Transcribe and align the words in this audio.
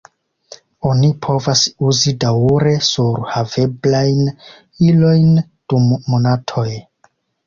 Oni 0.91 1.07
povas 1.25 1.59
uzi 1.89 2.13
daŭre 2.23 2.71
surhaveblajn 2.87 4.23
ilojn 4.87 5.29
dum 5.75 5.87
monatoj. 6.15 6.67